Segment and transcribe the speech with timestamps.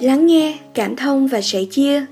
[0.00, 2.06] Lắng nghe, cảm thông và sẻ chia.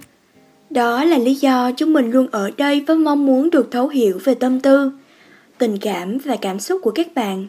[0.71, 4.19] Đó là lý do chúng mình luôn ở đây với mong muốn được thấu hiểu
[4.25, 4.93] về tâm tư,
[5.59, 7.47] tình cảm và cảm xúc của các bạn.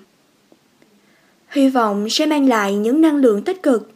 [1.49, 3.91] Hy vọng sẽ mang lại những năng lượng tích cực,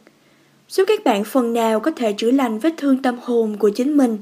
[0.68, 3.96] giúp các bạn phần nào có thể chữa lành vết thương tâm hồn của chính
[3.96, 4.18] mình.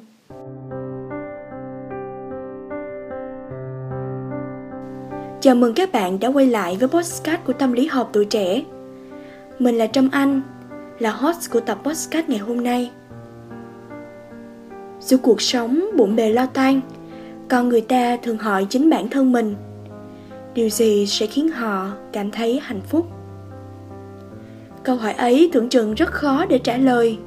[5.41, 8.63] Chào mừng các bạn đã quay lại với podcast của Tâm lý học tuổi trẻ.
[9.59, 10.43] Mình là Trâm Anh,
[10.99, 12.91] là host của tập podcast ngày hôm nay.
[15.01, 16.81] Giữa cuộc sống bụng bề lo toan,
[17.49, 19.55] con người ta thường hỏi chính bản thân mình.
[20.55, 23.07] Điều gì sẽ khiến họ cảm thấy hạnh phúc?
[24.83, 27.19] Câu hỏi ấy tưởng chừng rất khó để trả lời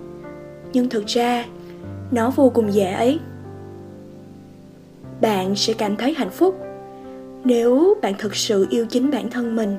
[0.73, 1.45] nhưng thực ra
[2.11, 3.19] nó vô cùng dễ ấy.
[5.21, 6.59] Bạn sẽ cảm thấy hạnh phúc
[7.43, 9.77] nếu bạn thực sự yêu chính bản thân mình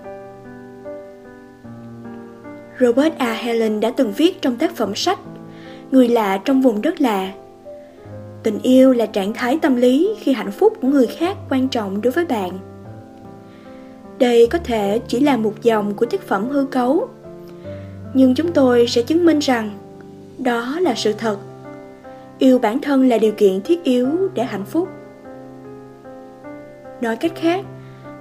[2.80, 3.32] robert a.
[3.32, 5.18] Helen đã từng viết trong tác phẩm sách
[5.90, 7.32] người lạ trong vùng đất lạ.
[8.42, 12.02] Tình yêu là trạng thái tâm lý khi hạnh phúc của người khác quan trọng
[12.02, 12.50] đối với bạn.
[14.18, 17.08] Đây có thể chỉ là một dòng của tác phẩm hư cấu.
[18.14, 19.70] Nhưng chúng tôi sẽ chứng minh rằng
[20.38, 21.36] đó là sự thật.
[22.38, 24.88] Yêu bản thân là điều kiện thiết yếu để hạnh phúc.
[27.00, 27.64] Nói cách khác,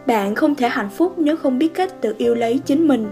[0.08, 3.08] bạn không thể hạnh phúc nếu không biết cách tự yêu lấy chính mình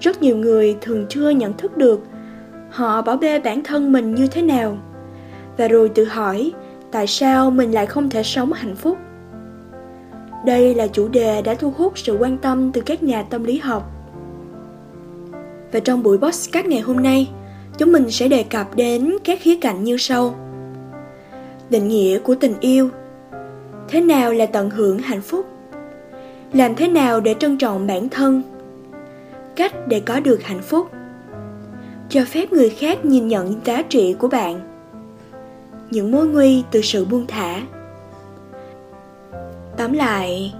[0.00, 2.00] rất nhiều người thường chưa nhận thức được
[2.70, 4.78] họ bỏ bê bản thân mình như thế nào.
[5.56, 6.52] Và rồi tự hỏi,
[6.90, 8.98] tại sao mình lại không thể sống hạnh phúc?
[10.46, 13.58] Đây là chủ đề đã thu hút sự quan tâm từ các nhà tâm lý
[13.58, 13.90] học.
[15.72, 17.30] Và trong buổi podcast ngày hôm nay,
[17.78, 20.34] chúng mình sẽ đề cập đến các khía cạnh như sau.
[21.70, 22.88] Định nghĩa của tình yêu.
[23.88, 25.46] Thế nào là tận hưởng hạnh phúc?
[26.52, 28.42] Làm thế nào để trân trọng bản thân?
[29.58, 30.90] Cách để có được hạnh phúc.
[32.08, 34.60] Cho phép người khác nhìn nhận giá trị của bạn.
[35.90, 37.62] Những mối nguy từ sự buông thả.
[39.76, 40.54] Tóm lại,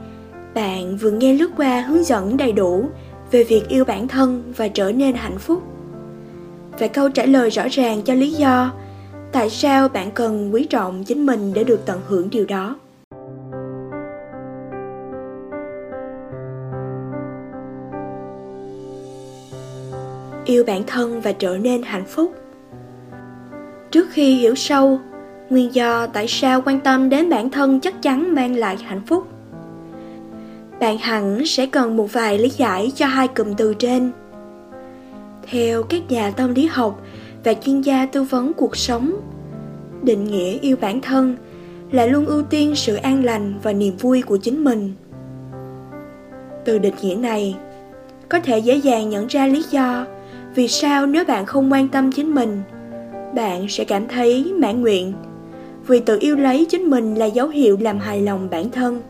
[0.55, 2.89] bạn vừa nghe lướt qua hướng dẫn đầy đủ
[3.31, 5.63] về việc yêu bản thân và trở nên hạnh phúc.
[6.79, 8.73] Và câu trả lời rõ ràng cho lý do
[9.33, 12.77] tại sao bạn cần quý trọng chính mình để được tận hưởng điều đó.
[20.49, 22.35] Yêu bản thân và trở nên hạnh phúc.
[23.91, 25.01] Trước khi hiểu sâu,
[25.51, 29.27] nguyên do tại sao quan tâm đến bản thân chắc chắn mang lại hạnh phúc.
[30.81, 34.11] Bạn hẳn sẽ cần một vài lý giải cho hai cụm từ trên.
[35.51, 37.03] Theo các nhà tâm lý học
[37.45, 39.13] và chuyên gia tư vấn cuộc sống,
[40.03, 41.37] định nghĩa yêu bản thân
[41.91, 44.93] là luôn ưu tiên sự an lành và niềm vui của chính mình.
[46.65, 47.57] Từ định nghĩa này,
[48.29, 50.07] có thể dễ dàng nhận ra lý do
[50.59, 52.63] vì sao nếu bạn không quan tâm chính mình,
[53.35, 55.13] bạn sẽ cảm thấy mãn nguyện.
[55.87, 59.03] Vì tự yêu lấy chính mình là dấu hiệu làm hài lòng bản thân.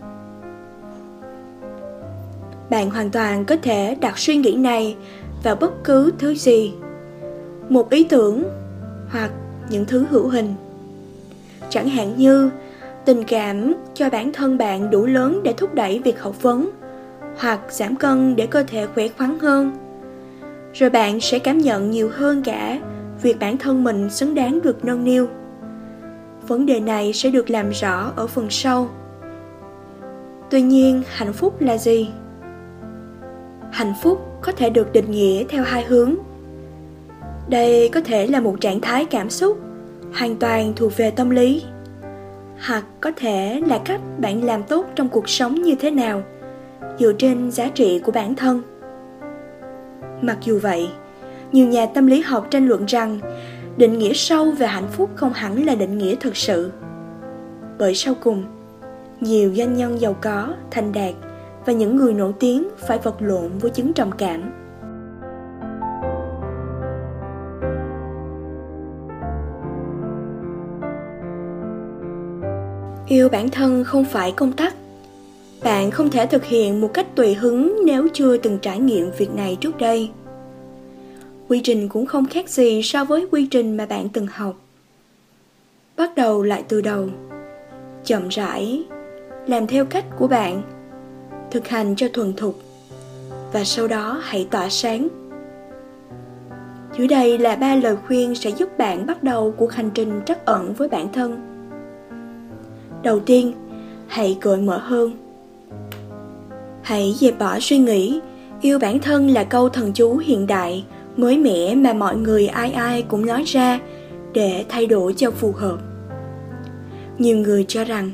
[2.70, 4.96] Bạn hoàn toàn có thể đặt suy nghĩ này
[5.42, 6.72] vào bất cứ thứ gì.
[7.68, 8.44] Một ý tưởng
[9.10, 9.30] hoặc
[9.70, 10.54] những thứ hữu hình.
[11.70, 12.50] Chẳng hạn như,
[13.04, 16.70] tình cảm cho bản thân bạn đủ lớn để thúc đẩy việc học vấn,
[17.38, 19.87] hoặc giảm cân để cơ thể khỏe khoắn hơn
[20.72, 22.78] rồi bạn sẽ cảm nhận nhiều hơn cả
[23.22, 25.26] việc bản thân mình xứng đáng được nâng niu.
[26.48, 28.88] Vấn đề này sẽ được làm rõ ở phần sau.
[30.50, 32.10] Tuy nhiên, hạnh phúc là gì?
[33.70, 36.14] Hạnh phúc có thể được định nghĩa theo hai hướng.
[37.48, 39.58] Đây có thể là một trạng thái cảm xúc
[40.14, 41.62] hoàn toàn thuộc về tâm lý,
[42.66, 46.22] hoặc có thể là cách bạn làm tốt trong cuộc sống như thế nào,
[46.98, 48.62] dựa trên giá trị của bản thân
[50.22, 50.88] mặc dù vậy,
[51.52, 53.18] nhiều nhà tâm lý học tranh luận rằng
[53.76, 56.72] định nghĩa sâu về hạnh phúc không hẳn là định nghĩa thực sự.
[57.78, 58.44] Bởi sau cùng,
[59.20, 61.14] nhiều doanh nhân giàu có, thành đạt
[61.66, 64.52] và những người nổi tiếng phải vật lộn với chứng trầm cảm.
[73.06, 74.74] Yêu bản thân không phải công tắc
[75.62, 79.34] bạn không thể thực hiện một cách tùy hứng nếu chưa từng trải nghiệm việc
[79.34, 80.10] này trước đây.
[81.48, 84.56] Quy trình cũng không khác gì so với quy trình mà bạn từng học.
[85.96, 87.08] Bắt đầu lại từ đầu,
[88.04, 88.84] chậm rãi,
[89.46, 90.62] làm theo cách của bạn,
[91.50, 92.58] thực hành cho thuần thục,
[93.52, 95.08] và sau đó hãy tỏa sáng.
[96.98, 100.44] Dưới đây là ba lời khuyên sẽ giúp bạn bắt đầu cuộc hành trình trắc
[100.44, 101.40] ẩn với bản thân.
[103.02, 103.52] Đầu tiên,
[104.06, 105.27] hãy cởi mở hơn
[106.88, 108.20] hãy dẹp bỏ suy nghĩ.
[108.60, 110.84] Yêu bản thân là câu thần chú hiện đại,
[111.16, 113.78] mới mẻ mà mọi người ai ai cũng nói ra
[114.32, 115.78] để thay đổi cho phù hợp.
[117.18, 118.10] Nhiều người cho rằng,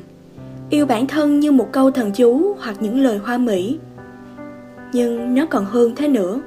[0.69, 3.79] yêu bản thân như một câu thần chú hoặc những lời hoa mỹ,
[4.93, 6.41] nhưng nó còn hơn thế nữa.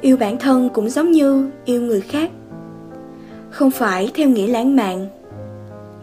[0.00, 2.30] Yêu bản thân cũng giống như yêu người khác,
[3.50, 5.06] không phải theo nghĩa lãng mạn,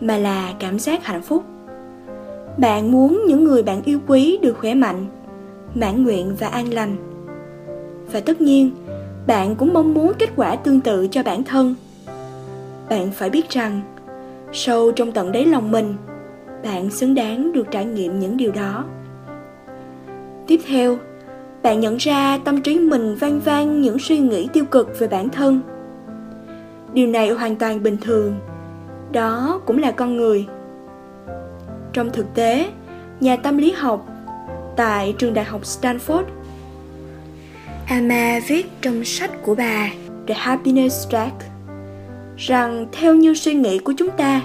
[0.02, 1.44] mà là cảm giác hạnh phúc
[2.58, 5.06] bạn muốn những người bạn yêu quý được khỏe mạnh,
[5.76, 6.96] mãn nguyện và an lành.
[8.12, 8.72] Và tất nhiên,
[9.28, 11.76] bạn cũng mong muốn kết quả tương tự cho bản thân.
[12.90, 13.82] Bạn phải biết rằng,
[14.54, 15.96] sâu trong tận đáy lòng mình,
[16.64, 18.86] bạn xứng đáng được trải nghiệm những điều đó.
[20.48, 20.98] Tiếp theo,
[21.64, 25.30] bạn nhận ra tâm trí mình vang vang những suy nghĩ tiêu cực về bản
[25.30, 25.62] thân.
[26.94, 28.36] Điều này hoàn toàn bình thường.
[29.12, 30.46] Đó cũng là con người
[31.96, 32.70] trong thực tế
[33.20, 34.08] nhà tâm lý học
[34.76, 36.24] tại trường đại học stanford
[37.88, 39.90] Ama viết trong sách của bà
[40.28, 41.36] The Happiness Track
[42.38, 44.42] rằng theo như suy nghĩ của chúng ta,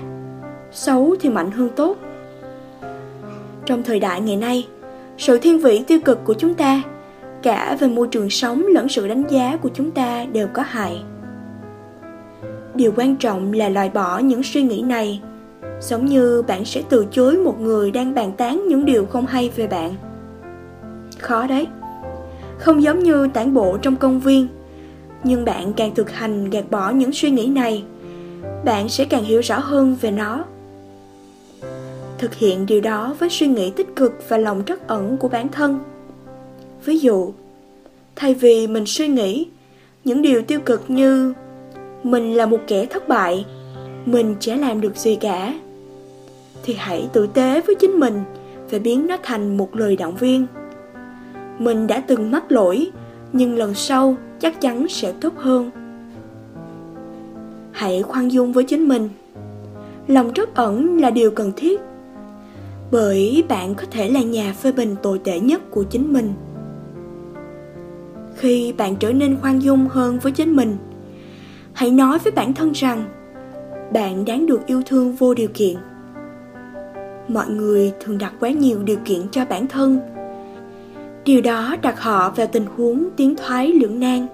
[0.72, 1.96] xấu thì mạnh hơn tốt.
[3.66, 4.66] Trong thời đại ngày nay,
[5.18, 6.82] sự thiên vị tiêu cực của chúng ta,
[7.42, 11.02] cả về môi trường sống lẫn sự đánh giá của chúng ta đều có hại.
[12.74, 15.20] Điều quan trọng là loại bỏ những suy nghĩ này,
[15.80, 19.50] giống như bạn sẽ từ chối một người đang bàn tán những điều không hay
[19.56, 19.94] về bạn.
[21.18, 21.66] Khó đấy.
[22.58, 24.48] Không giống như tản bộ trong công viên,
[25.24, 27.84] nhưng bạn càng thực hành gạt bỏ những suy nghĩ này,
[28.64, 30.44] bạn sẽ càng hiểu rõ hơn về nó.
[32.18, 35.48] Thực hiện điều đó với suy nghĩ tích cực và lòng trắc ẩn của bản
[35.48, 35.78] thân.
[36.84, 37.32] Ví dụ,
[38.16, 39.46] thay vì mình suy nghĩ
[40.04, 41.34] những điều tiêu cực như
[42.02, 43.46] mình là một kẻ thất bại
[44.06, 45.54] mình chả làm được gì cả.
[46.62, 48.22] Thì hãy tử tế với chính mình
[48.70, 50.46] và biến nó thành một lời động viên.
[51.58, 52.90] Mình đã từng mắc lỗi,
[53.32, 55.70] nhưng lần sau chắc chắn sẽ tốt hơn.
[57.72, 59.08] Hãy khoan dung với chính mình.
[60.06, 61.80] Lòng trắc ẩn là điều cần thiết,
[62.90, 66.32] bởi bạn có thể là nhà phê bình tồi tệ nhất của chính mình.
[68.36, 70.76] Khi bạn trở nên khoan dung hơn với chính mình,
[71.72, 73.04] hãy nói với bản thân rằng
[73.92, 75.76] bạn đáng được yêu thương vô điều kiện.
[77.28, 80.00] Mọi người thường đặt quá nhiều điều kiện cho bản thân.
[81.24, 84.26] Điều đó đặt họ vào tình huống tiến thoái lưỡng nan.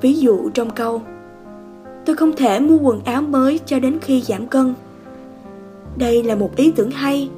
[0.00, 1.02] Ví dụ trong câu,
[2.06, 4.74] tôi không thể mua quần áo mới cho đến khi giảm cân.
[5.96, 7.30] Đây là một ý tưởng hay,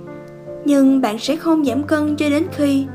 [0.64, 2.86] nhưng bạn sẽ không giảm cân cho đến khi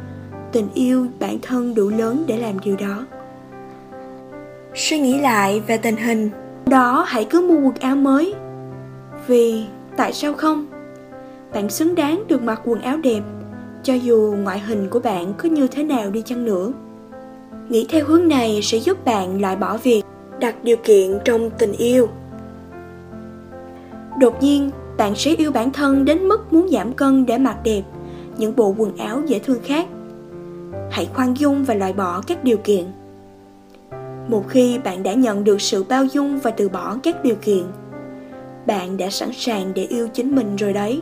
[0.52, 3.06] tình yêu bản thân đủ lớn để làm điều đó.
[4.76, 6.30] Suy nghĩ lại về tình hình
[6.68, 8.34] đó, hãy cứ mua quần áo mới.
[9.28, 9.66] Vì
[9.98, 10.66] tại sao không?
[11.54, 13.22] Bạn xứng đáng được mặc quần áo đẹp,
[13.84, 16.72] cho dù ngoại hình của bạn có như thế nào đi chăng nữa.
[17.70, 20.04] Nghĩ theo hướng này sẽ giúp bạn loại bỏ việc
[20.40, 22.08] đặt điều kiện trong tình yêu.
[24.20, 27.82] Đột nhiên, bạn sẽ yêu bản thân đến mức muốn giảm cân để mặc đẹp
[28.38, 29.88] những bộ quần áo dễ thương khác.
[30.92, 32.86] Hãy khoan dung và loại bỏ các điều kiện
[34.28, 37.64] một khi bạn đã nhận được sự bao dung và từ bỏ các điều kiện.
[38.66, 41.02] Bạn đã sẵn sàng để yêu chính mình rồi đấy.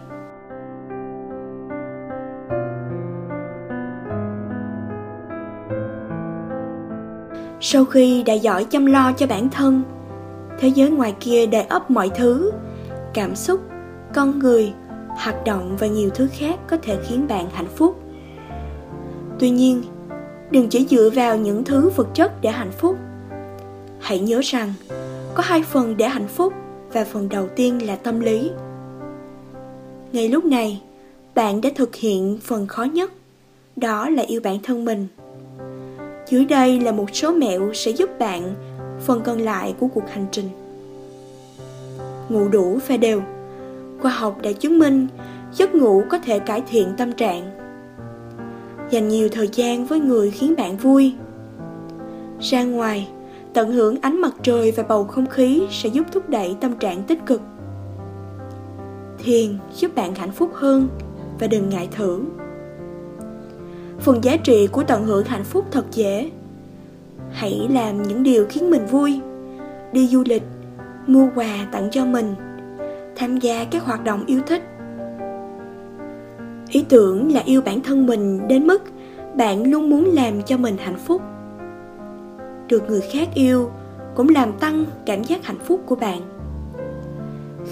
[7.59, 9.83] Sau khi đã giỏi chăm lo cho bản thân,
[10.59, 12.51] thế giới ngoài kia đầy ắp mọi thứ,
[13.13, 13.59] cảm xúc,
[14.13, 14.73] con người,
[15.17, 17.99] hoạt động và nhiều thứ khác có thể khiến bạn hạnh phúc.
[19.39, 19.83] Tuy nhiên,
[20.51, 22.97] đừng chỉ dựa vào những thứ vật chất để hạnh phúc
[24.05, 24.73] hãy nhớ rằng
[25.33, 26.53] có hai phần để hạnh phúc
[26.93, 28.51] và phần đầu tiên là tâm lý
[30.11, 30.81] ngay lúc này
[31.35, 33.11] bạn đã thực hiện phần khó nhất
[33.75, 35.07] đó là yêu bản thân mình
[36.27, 38.55] dưới đây là một số mẹo sẽ giúp bạn
[38.99, 40.49] phần còn lại của cuộc hành trình.
[42.29, 43.21] Ngủ đủ và đều.
[44.01, 45.07] Khoa học đã chứng minh
[45.53, 47.51] giấc ngủ có thể cải thiện tâm trạng.
[48.89, 51.13] Dành nhiều thời gian với người khiến bạn vui.
[52.39, 53.07] Ra ngoài,
[53.55, 57.03] tận hưởng ánh mặt trời và bầu không khí sẽ giúp thúc đẩy tâm trạng
[57.03, 57.41] tích cực.
[59.23, 60.87] Thiền giúp bạn hạnh phúc hơn
[61.39, 62.21] và đừng ngại thử.
[63.99, 66.31] Phần giá trị của tận hưởng hạnh phúc thật dễ.
[67.31, 69.19] Hãy làm những điều khiến mình vui.
[69.91, 70.43] Đi du lịch,
[71.07, 72.35] mua quà tặng cho mình,
[73.15, 74.63] tham gia các hoạt động yêu thích.
[76.69, 78.81] Ý tưởng là yêu bản thân mình đến mức
[79.35, 81.21] bạn luôn muốn làm cho mình hạnh phúc
[82.67, 83.69] được người khác yêu,
[84.15, 86.21] cũng làm tăng cảm giác hạnh phúc của bạn.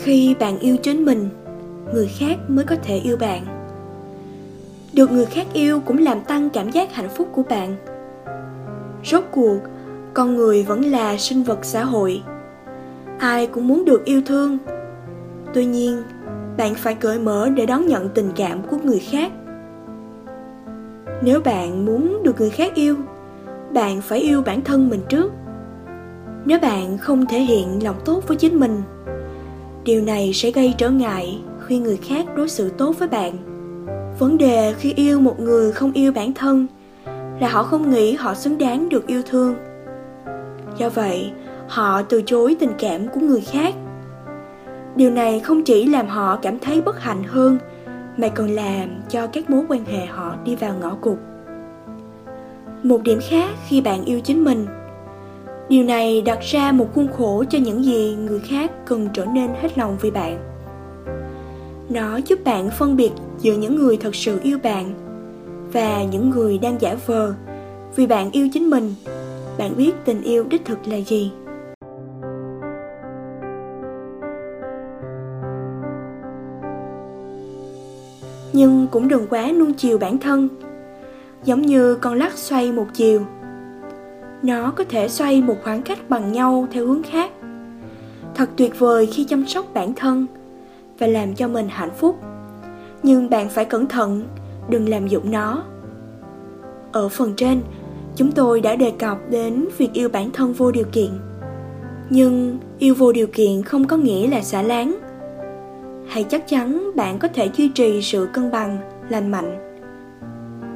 [0.02, 1.30] Khi bạn yêu chính mình,
[1.94, 3.46] người khác mới có thể yêu bạn.
[4.94, 7.76] Được người khác yêu cũng làm tăng cảm giác hạnh phúc của bạn.
[9.06, 9.58] Rốt cuộc,
[10.14, 12.24] con người vẫn là sinh vật xã hội.
[13.20, 14.58] Ai cũng muốn được yêu thương.
[15.54, 16.04] Tuy nhiên,
[16.58, 19.32] bạn phải cởi mở để đón nhận tình cảm của người khác.
[21.22, 22.96] Nếu bạn muốn được người khác yêu
[23.74, 25.32] bạn phải yêu bản thân mình trước.
[26.46, 28.82] Nếu bạn không thể hiện lòng tốt với chính mình,
[29.84, 33.34] điều này sẽ gây trở ngại khi người khác đối xử tốt với bạn.
[34.20, 36.68] Vấn đề khi yêu một người không yêu bản thân
[37.40, 39.56] là họ không nghĩ họ xứng đáng được yêu thương.
[40.78, 41.32] Do vậy,
[41.68, 43.76] họ từ chối tình cảm của người khác.
[44.96, 47.58] Điều này không chỉ làm họ cảm thấy bất hạnh hơn,
[48.18, 51.18] mà còn làm cho các mối quan hệ họ đi vào ngõ cụt
[52.84, 54.66] một điểm khác khi bạn yêu chính mình.
[55.70, 59.50] Điều này đặt ra một khuôn khổ cho những gì người khác cần trở nên
[59.62, 60.38] hết lòng vì bạn.
[61.90, 64.94] Nó giúp bạn phân biệt giữa những người thật sự yêu bạn
[65.74, 67.34] và những người đang giả vờ
[67.96, 68.94] vì bạn yêu chính mình.
[69.58, 71.32] Bạn biết tình yêu đích thực là gì?
[78.54, 80.50] Nhưng cũng đừng quá nuông chiều bản thân
[81.46, 83.22] giống như con lắc xoay một chiều.
[84.44, 87.32] Nó có thể xoay một khoảng cách bằng nhau theo hướng khác.
[88.36, 90.26] Thật tuyệt vời khi chăm sóc bản thân
[91.00, 92.20] và làm cho mình hạnh phúc.
[93.04, 94.24] Nhưng bạn phải cẩn thận,
[94.70, 95.64] đừng làm dụng nó.
[96.92, 97.62] Ở phần trên,
[98.16, 101.10] chúng tôi đã đề cập đến việc yêu bản thân vô điều kiện.
[102.10, 104.98] Nhưng yêu vô điều kiện không có nghĩa là xả láng.
[106.08, 108.78] Hãy chắc chắn bạn có thể duy trì sự cân bằng,
[109.10, 109.73] lành mạnh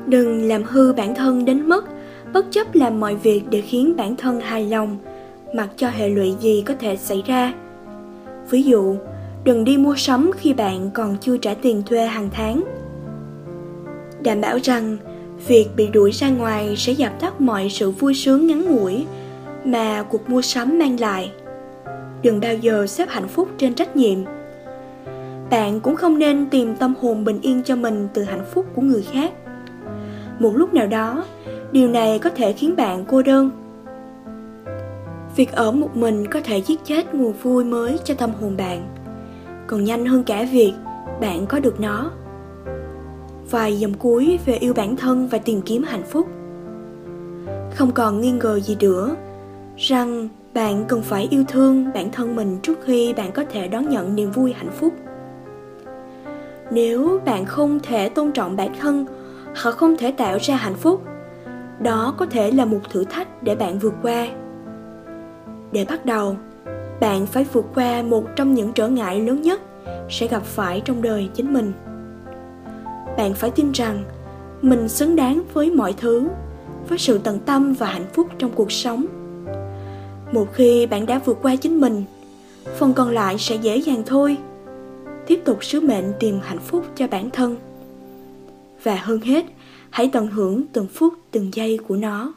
[0.07, 1.85] đừng làm hư bản thân đến mức
[2.33, 4.97] bất chấp làm mọi việc để khiến bản thân hài lòng,
[5.53, 7.53] mặc cho hệ lụy gì có thể xảy ra.
[8.49, 8.95] Ví dụ,
[9.43, 12.63] đừng đi mua sắm khi bạn còn chưa trả tiền thuê hàng tháng.
[14.23, 14.97] Đảm bảo rằng,
[15.47, 19.05] việc bị đuổi ra ngoài sẽ dập tắt mọi sự vui sướng ngắn ngủi
[19.65, 21.31] mà cuộc mua sắm mang lại.
[22.23, 24.19] Đừng bao giờ xếp hạnh phúc trên trách nhiệm.
[25.49, 28.81] Bạn cũng không nên tìm tâm hồn bình yên cho mình từ hạnh phúc của
[28.81, 29.31] người khác
[30.39, 31.25] một lúc nào đó.
[31.71, 33.51] Điều này có thể khiến bạn cô đơn.
[35.35, 38.95] Việc ở một mình có thể giết chết nguồn vui mới cho tâm hồn bạn.
[39.67, 40.73] Còn nhanh hơn cả việc
[41.21, 42.11] bạn có được nó.
[43.51, 46.27] Vài dòng cuối về yêu bản thân và tìm kiếm hạnh phúc.
[47.75, 49.15] Không còn nghi ngờ gì nữa
[49.77, 53.89] rằng bạn cần phải yêu thương bản thân mình trước khi bạn có thể đón
[53.89, 54.93] nhận niềm vui hạnh phúc.
[56.71, 59.05] Nếu bạn không thể tôn trọng bản thân
[59.57, 61.03] họ không thể tạo ra hạnh phúc.
[61.79, 64.27] Đó có thể là một thử thách để bạn vượt qua.
[65.71, 66.35] Để bắt đầu,
[66.99, 69.61] bạn phải vượt qua một trong những trở ngại lớn nhất
[70.09, 71.73] sẽ gặp phải trong đời chính mình.
[73.17, 74.03] Bạn phải tin rằng
[74.61, 76.27] mình xứng đáng với mọi thứ,
[76.89, 79.05] với sự tận tâm và hạnh phúc trong cuộc sống.
[80.31, 82.03] Một khi bạn đã vượt qua chính mình,
[82.77, 84.37] phần còn lại sẽ dễ dàng thôi.
[85.27, 87.55] Tiếp tục sứ mệnh tìm hạnh phúc cho bản thân
[88.87, 89.45] và hơn hết
[89.89, 92.33] hãy tận hưởng từng phút từng giây của nó.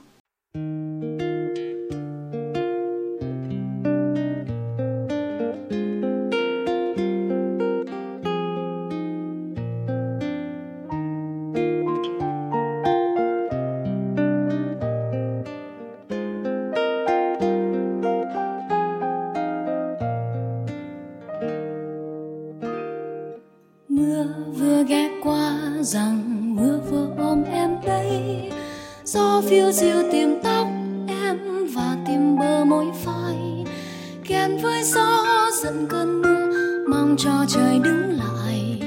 [34.51, 35.25] Kèn với gió
[35.63, 36.53] giận cơn mưa,
[36.89, 38.83] mong cho trời đứng lại.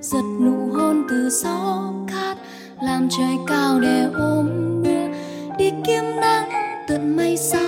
[0.00, 2.36] Giật nụ hôn từ gió cát,
[2.82, 4.46] làm trời cao để ôm
[4.82, 5.08] mưa.
[5.58, 6.50] Đi kiếm nắng
[6.88, 7.66] tận mây xa,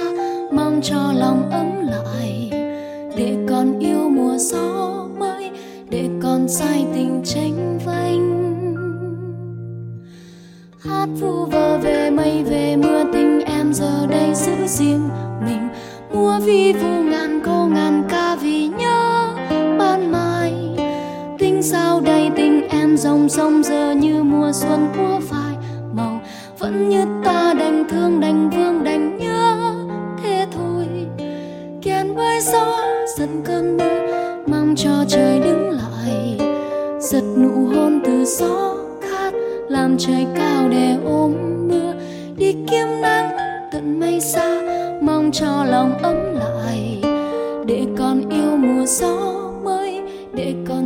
[0.52, 2.50] mong cho lòng ấm lại.
[3.16, 5.50] Để còn yêu mùa gió mới,
[5.90, 8.38] để còn say tình tranh vanh.
[10.84, 15.08] Hát vu vơ về mây, về mưa tình em giờ đây giữ riêng
[15.44, 15.68] mình.
[16.12, 17.37] Mua vi vu ngàn
[21.70, 25.56] sao đây tình em dòng sông giờ như mùa xuân của phai
[25.92, 26.20] màu?
[26.58, 29.74] Vẫn như ta đành thương, đành vương, đành nhớ
[30.22, 30.86] thế thôi.
[31.82, 32.78] Kèn với gió
[33.18, 36.38] dần cơn mưa, mang cho trời đứng lại.
[37.00, 39.32] Giật nụ hôn từ gió khát,
[39.68, 41.32] làm trời cao để ôm
[41.68, 41.92] mưa.
[42.36, 43.36] Đi kiếm nắng,
[43.72, 44.60] tận mây xa,
[45.02, 47.02] mong cho lòng ấm lại.
[47.66, 49.47] Để con yêu mùa gió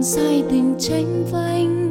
[0.05, 1.82] sai say tình tranh vanh.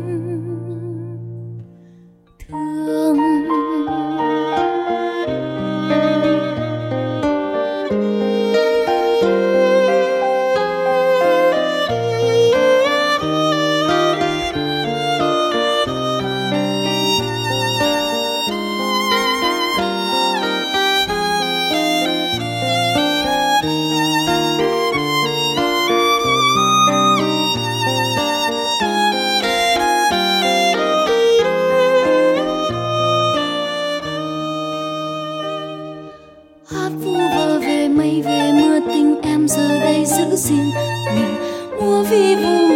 [42.12, 42.71] vivo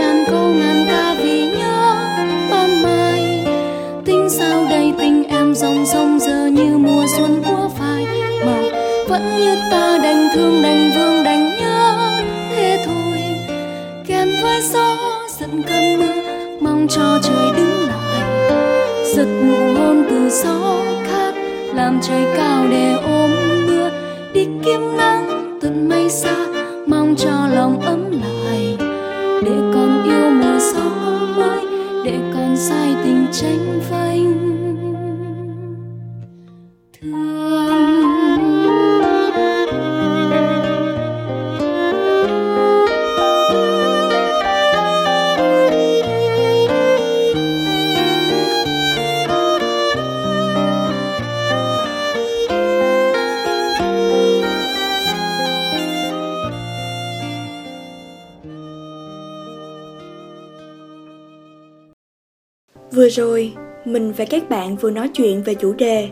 [62.92, 63.54] Vừa rồi,
[63.86, 66.10] mình và các bạn vừa nói chuyện về chủ đề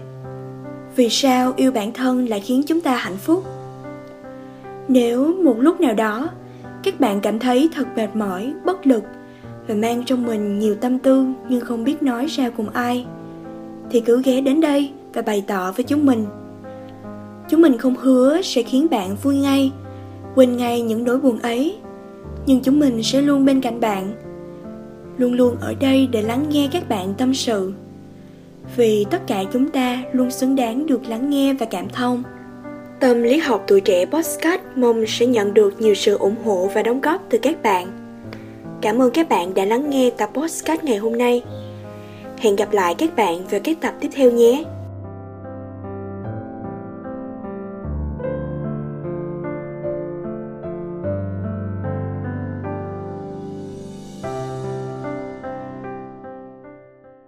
[0.96, 3.44] Vì sao yêu bản thân lại khiến chúng ta hạnh phúc?
[4.88, 6.30] Nếu một lúc nào đó
[6.84, 9.04] các bạn cảm thấy thật mệt mỏi, bất lực
[9.68, 13.06] và mang trong mình nhiều tâm tư nhưng không biết nói ra cùng ai
[13.92, 16.26] thì cứ ghé đến đây và bày tỏ với chúng mình.
[17.50, 19.72] Chúng mình không hứa sẽ khiến bạn vui ngay,
[20.36, 21.76] quên ngay những nỗi buồn ấy,
[22.46, 24.12] nhưng chúng mình sẽ luôn bên cạnh bạn
[25.18, 27.74] luôn luôn ở đây để lắng nghe các bạn tâm sự.
[28.76, 32.24] Vì tất cả chúng ta luôn xứng đáng được lắng nghe và cảm thông.
[33.00, 36.84] Tâm lý học tuổi trẻ podcast mong sẽ nhận được nhiều sự ủng hộ và
[36.84, 37.88] đóng góp từ các bạn.
[38.82, 41.44] Cảm ơn các bạn đã lắng nghe tập podcast ngày hôm nay.
[42.38, 44.64] Hẹn gặp lại các bạn vào các tập tiếp theo nhé.